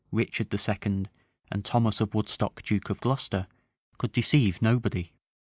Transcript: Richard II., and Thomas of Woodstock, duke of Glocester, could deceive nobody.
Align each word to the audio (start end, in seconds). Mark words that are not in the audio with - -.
Richard 0.11 0.51
II., 0.51 1.05
and 1.51 1.63
Thomas 1.63 2.01
of 2.01 2.15
Woodstock, 2.15 2.63
duke 2.63 2.89
of 2.89 2.99
Glocester, 3.01 3.45
could 3.99 4.11
deceive 4.13 4.59
nobody. 4.59 5.11